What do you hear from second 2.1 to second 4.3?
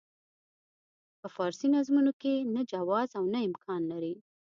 کې نه جواز او نه امکان لري.